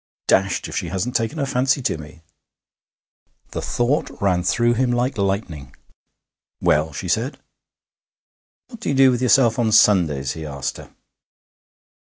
[0.25, 2.23] 'Dashed if she hasn't taken a fancy to me!'
[3.51, 5.75] The thought ran through him like lightning.
[6.59, 7.37] 'Well?' she said.
[8.69, 10.89] 'What do you do with yourself Sundays?' he asked her.